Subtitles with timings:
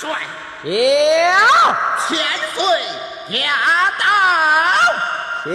[0.00, 0.08] 帅，
[0.62, 0.72] 有。
[2.08, 2.16] 千
[2.54, 2.64] 岁
[3.28, 3.52] 驾
[3.98, 4.02] 到。
[5.44, 5.50] 小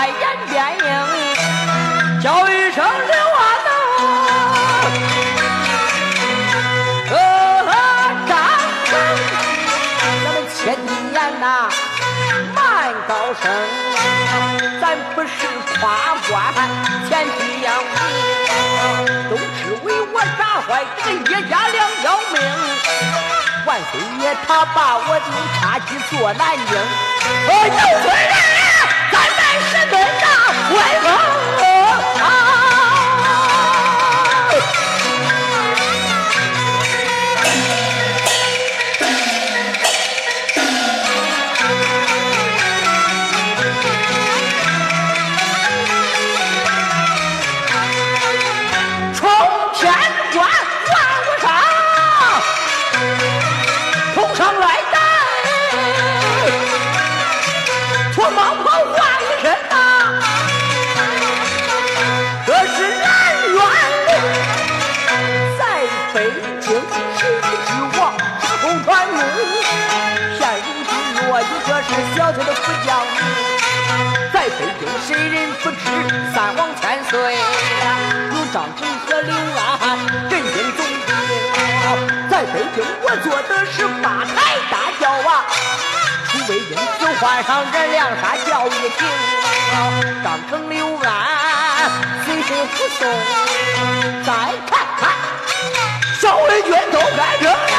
[0.00, 0.14] 在眼
[0.48, 0.88] 边影，
[2.22, 3.70] 叫一声刘安呐，
[7.10, 7.12] 哥
[7.66, 7.68] 哥
[8.26, 8.32] 张
[8.86, 8.90] 三，
[10.24, 11.44] 咱们千金言呐，
[12.54, 12.58] 慢
[13.06, 13.12] 高
[13.42, 13.44] 声，
[14.80, 14.82] 咱
[15.14, 15.28] 不是
[15.78, 15.78] 夸
[16.30, 16.32] 官
[17.06, 17.68] 前提英，
[19.28, 20.68] 都只为我砸坏
[21.04, 22.34] 这个叶家两条命。
[23.66, 25.26] 万岁爷他把我的
[25.60, 26.72] 茶几做南京，
[27.48, 28.69] 我就是人。
[66.12, 66.28] 北
[66.60, 66.66] 京
[67.16, 68.00] 是之王，
[68.60, 69.38] 不管奴婢，
[70.36, 70.92] 现如今
[71.28, 72.88] 我也就是小小的副将，
[74.32, 75.76] 在北京谁人不知
[76.34, 77.14] 三王千岁？
[78.34, 79.96] 有张成和刘安
[80.28, 81.08] 震惊总兵。
[82.28, 85.46] 在北京我做的是八抬大轿啊，
[86.28, 89.06] 出北京只换上这两杀轿一停。
[90.24, 91.06] 张成刘安
[92.24, 93.08] 随身护送，
[94.24, 94.28] 再
[94.68, 94.70] 看
[96.30, 97.69] 看小魏军都该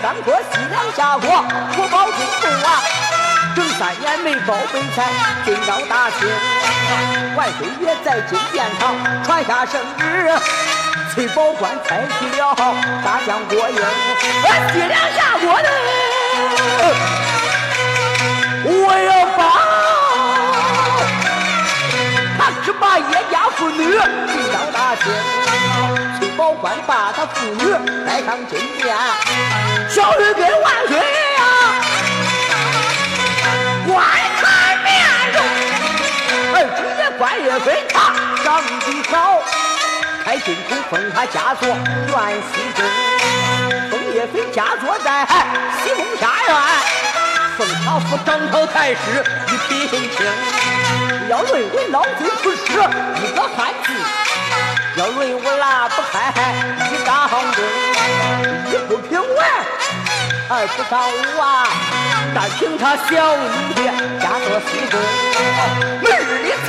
[0.00, 1.28] 想当初西凉下国，
[1.76, 2.80] 国保中路啊，
[3.54, 5.04] 整三年没保备财，
[5.44, 6.26] 今朝大清，
[7.36, 10.32] 万岁爷在金殿上传下圣旨，
[11.12, 12.54] 崔保官采取了
[13.04, 13.76] 大将国英，
[14.72, 15.68] 西凉下国的，
[18.64, 18.72] 我
[19.06, 19.38] 要保，
[22.38, 25.04] 他只把叶家妇女进到大清。
[26.40, 27.70] 保官把他妇女
[28.06, 28.96] 带上金殿，
[29.90, 31.42] 小玉跟万岁呀，
[33.86, 34.02] 观
[34.40, 34.88] 看面
[35.34, 35.38] 容。
[36.54, 37.94] 而今的关岳飞他
[38.42, 39.38] 长得好，
[40.24, 42.80] 开金口封他家做元西宫。
[43.90, 45.26] 封岳飞家坐在
[45.84, 46.56] 西宫下院，
[47.58, 50.24] 封他府掌朝太师一品卿。
[51.28, 53.92] 要论为老贼不是一个汉子。
[55.00, 56.30] 要论我拉不开
[56.92, 57.40] 一张弓，
[58.70, 59.28] 一不平稳，
[60.50, 61.64] 二不上武啊！
[62.34, 63.80] 但凭他小女
[64.20, 65.00] 家做西宫，
[66.04, 66.52] 明日里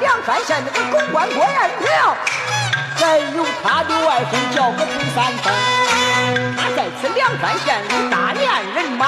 [0.00, 1.88] 梁山县那个公关郭延平，
[2.96, 5.52] 还有他的外甥叫个陈三丰。
[6.56, 9.06] 他在此梁山县里大练人马，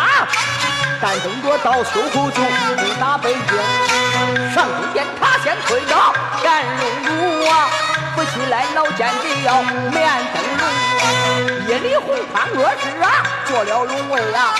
[1.01, 4.53] 但等着到秋后就攻打北京。
[4.55, 7.69] 上中殿他先推到乾隆宫啊，
[8.15, 9.93] 不起来老奸贼要免
[10.33, 11.69] 灯笼。
[11.69, 14.55] 夜里红潘恶事啊，做了龙位啊。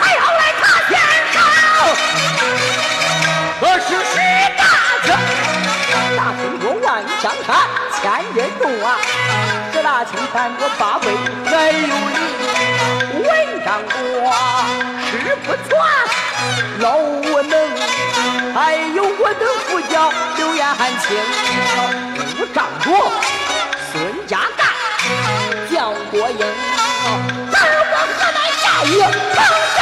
[0.00, 1.00] 还要来他天
[1.32, 1.36] 上，
[3.60, 4.18] 我是徐
[6.16, 7.56] 大清，国万江山
[8.00, 8.02] 千
[8.34, 8.98] 人众啊，
[9.72, 11.04] 十大清三个八位
[11.46, 12.18] 还有你，
[13.22, 13.30] 文
[13.64, 13.94] 章多
[15.10, 15.10] 事
[15.44, 15.70] 不传，
[16.80, 17.54] 老无能，
[18.54, 20.66] 还有我的副将刘延
[21.00, 21.16] 清，
[22.40, 23.12] 武张卓、
[23.90, 24.66] 孙家干、
[25.70, 26.38] 蒋国英，
[27.50, 27.54] 咱
[27.90, 29.81] 我河南下雨。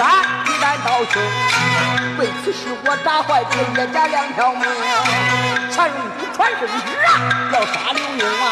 [0.00, 1.14] 生。
[2.18, 4.62] 为此事我打坏别叶家两条命。
[5.72, 6.72] 传荣珠传圣旨
[7.06, 7.08] 啊，
[7.52, 8.44] 要杀刘墉啊！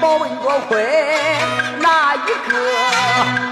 [0.00, 0.72] 保问多亏
[1.80, 2.18] 哪一
[2.48, 2.54] 个？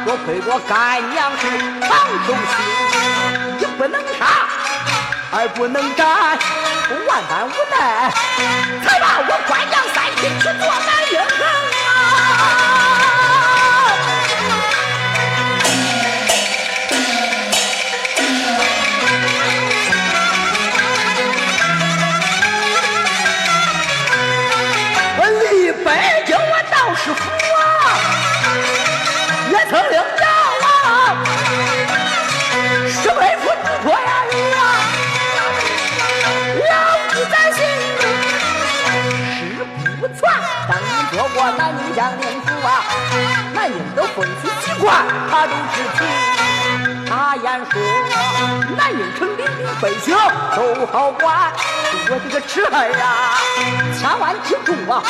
[0.04, 0.72] 多亏我干
[1.12, 1.42] 娘是
[1.80, 1.90] 长
[2.26, 2.56] 寿星，
[3.58, 4.20] 一不能杀，
[5.32, 6.06] 二不能斩，
[7.08, 8.10] 万般无奈，
[8.84, 11.73] 才把我关娘三亲去做男婴啊！
[41.54, 42.84] 年做过南宁将领府啊，
[43.54, 46.06] 南宁的风俗习惯他都知情。
[47.06, 47.80] 他言说，
[48.76, 50.16] 南宁城里的百姓
[50.56, 51.52] 都好管，
[52.10, 53.38] 我这个侄儿啊，
[53.98, 55.02] 千万记住啊，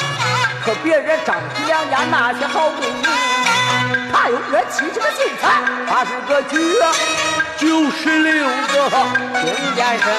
[0.64, 3.06] 可别惹张皮两家那些好闺女。
[4.12, 6.58] 他有这七十个进财，八十个举，
[7.56, 8.90] 九十六个
[9.40, 10.12] 听见声，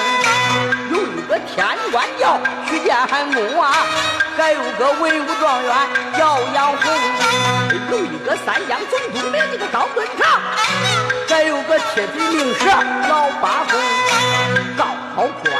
[0.90, 2.96] 有一个天官叫徐建
[3.32, 3.72] 公啊，
[4.36, 5.74] 还有个文武状元
[6.16, 6.92] 叫杨洪，
[7.90, 10.40] 有一个三江总督名这个高敦长，
[11.28, 12.68] 还有个铁嘴名士
[13.08, 13.80] 老八公，
[14.76, 15.52] 高好官，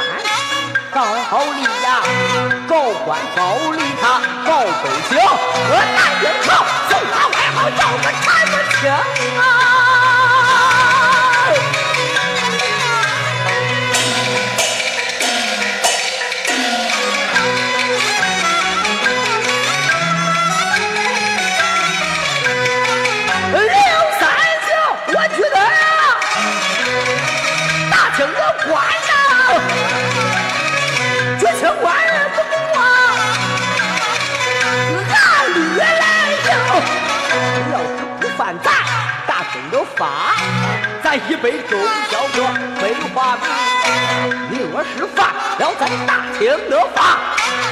[0.91, 2.03] 高好吏呀，
[2.67, 6.55] 高官高吏他高百姓，和南京城
[6.87, 8.89] 送他外号叫个产不清
[9.39, 9.86] 啊！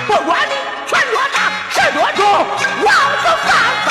[0.08, 0.54] 不管你
[0.86, 2.24] 拳多大势多重，
[2.84, 3.85] 老子放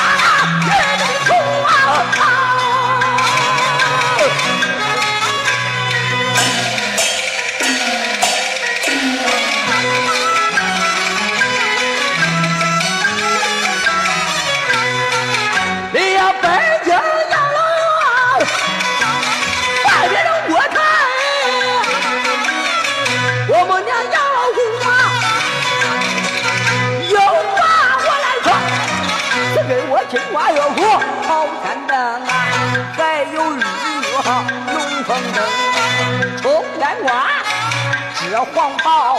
[38.34, 39.16] 这黄袍，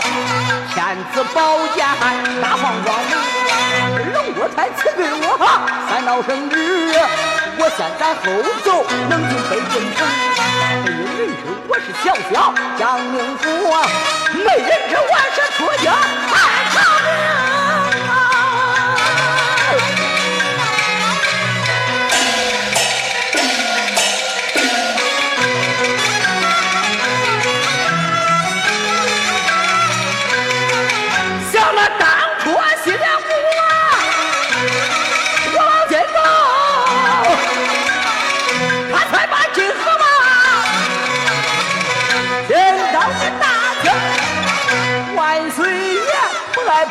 [0.74, 1.86] 天子宝剑，
[2.42, 4.12] 大放光明。
[4.12, 5.38] 龙国才赐给我
[5.88, 6.92] 三道圣旨，
[7.56, 8.20] 我先斩后
[8.62, 10.06] 奏能进北京城。
[10.84, 11.32] 没有人知
[11.66, 13.42] 我是小小将军府，
[14.36, 15.90] 没人知我是出京
[16.28, 16.36] 探
[16.74, 17.08] 朝廷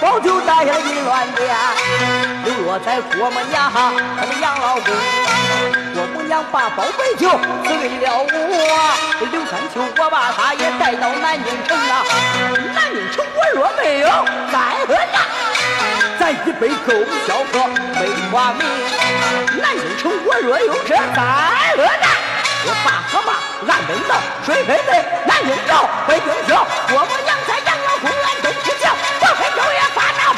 [0.01, 1.55] 包就带下淫乱殿，
[2.43, 4.93] 流落在郭母娘他的养老宫。
[5.93, 7.29] 郭母娘把宝贝酒
[7.63, 8.27] 赐给了我，
[9.31, 12.03] 刘三秋我把他也带到南京城啊。
[12.73, 14.08] 南京城我若没有
[14.51, 15.21] 再喝呀，
[16.19, 16.93] 咱一杯够
[17.25, 17.65] 消渴
[17.99, 18.62] 没话名。
[19.62, 21.21] 南京城我若有这再
[21.77, 22.08] 喝呀，
[22.65, 23.34] 我把河马
[23.71, 27.34] 俺等到水飞飞南京城北京城郭母娘。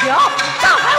[0.06, 0.14] 有
[0.62, 0.97] 大喊